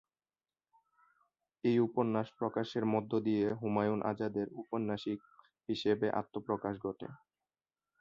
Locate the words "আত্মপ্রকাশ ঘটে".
6.21-7.07